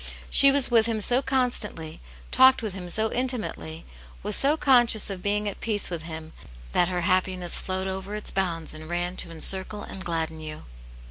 She 0.31 0.51
was 0.51 0.71
with 0.71 0.87
him 0.87 0.99
so 0.99 1.21
constantly, 1.21 2.01
talked 2.31 2.63
with 2.63 2.73
Him 2.73 2.89
so 2.89 3.11
intimately, 3.11 3.85
was 4.23 4.35
so 4.35 4.57
conscious 4.57 5.11
of 5.11 5.21
being 5.21 5.47
at 5.47 5.61
peace 5.61 5.91
with 5.91 6.01
Him 6.01 6.33
that 6.71 6.87
her 6.87 7.01
happiness 7.01 7.59
flowed 7.59 7.85
over 7.85 8.15
its 8.15 8.31
bounds 8.31 8.73
and 8.73 8.89
ran 8.89 9.15
to 9.17 9.29
encircle 9.29 9.83
and 9.83 10.03
gladden 10.03 10.39
you. 10.39 10.63